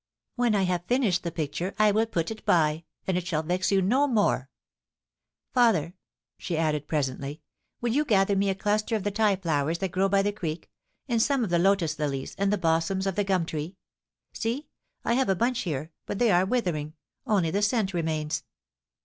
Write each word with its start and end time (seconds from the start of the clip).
When 0.35 0.55
I 0.55 0.63
have 0.63 0.85
finished 0.87 1.21
the 1.21 1.31
picture 1.31 1.75
I 1.77 1.91
will 1.91 2.07
put 2.07 2.31
it 2.31 2.43
by, 2.43 2.85
and 3.05 3.19
it 3.19 3.27
shall 3.27 3.43
vex 3.43 3.71
you 3.71 3.83
no 3.83 4.07
more. 4.07 4.49
Father,' 5.53 5.93
she 6.39 6.57
added 6.57 6.87
presently, 6.87 7.41
* 7.61 7.81
will 7.81 7.91
you 7.91 8.03
gather 8.03 8.35
me 8.35 8.49
a 8.49 8.55
cluster 8.55 8.95
of 8.95 9.03
the 9.03 9.11
ti 9.11 9.35
flowers 9.35 9.77
that 9.77 9.91
grow 9.91 10.09
by 10.09 10.23
the 10.23 10.31
creek, 10.31 10.71
and 11.07 11.21
some 11.21 11.43
of 11.43 11.51
the 11.51 11.59
lotus 11.59 11.99
lilies 11.99 12.35
*«^^*M 12.35 12.49
298 12.49 12.49
POLICY 12.49 12.49
AND 12.49 12.51
PASSION. 12.51 12.53
and 12.53 12.53
the 12.53 12.57
blossoms 12.57 13.05
of 13.05 13.15
the 13.15 13.23
gum 13.23 13.45
tree. 13.45 13.75
See, 14.33 14.67
I 15.05 15.13
have 15.13 15.29
a 15.29 15.35
bunch 15.35 15.59
here, 15.59 15.91
but 16.07 16.17
they 16.17 16.31
are 16.31 16.47
withering— 16.47 16.95
only 17.31 17.51
the 17.51 17.61
scent 17.61 17.93
remains. 17.93 18.43